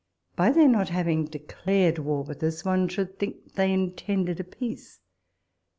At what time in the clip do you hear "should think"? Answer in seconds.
2.87-3.53